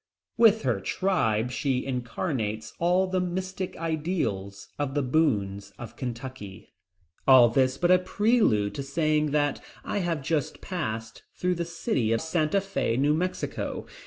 With 0.35 0.63
her 0.63 0.79
tribe 0.79 1.51
she 1.51 1.85
incarnates 1.85 2.73
all 2.79 3.05
the 3.05 3.19
mystic 3.21 3.77
ideals 3.77 4.67
of 4.79 4.95
the 4.95 5.03
Boones 5.03 5.73
of 5.77 5.95
Kentucky. 5.95 6.73
All 7.27 7.49
this 7.49 7.77
but 7.77 7.91
a 7.91 7.99
prelude 7.99 8.73
to 8.73 8.81
saying 8.81 9.29
that 9.29 9.63
I 9.85 9.99
have 9.99 10.23
just 10.23 10.59
passed 10.59 11.21
through 11.35 11.53
the 11.53 11.65
city 11.65 12.11
of 12.13 12.19
Santa 12.21 12.61
Fe, 12.61 12.97
New 12.97 13.13
Mexico. 13.13 13.85